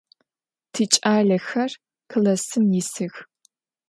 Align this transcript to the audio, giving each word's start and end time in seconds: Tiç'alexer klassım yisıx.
Tiç'alexer 0.73 1.71
klassım 2.09 2.65
yisıx. 2.73 3.13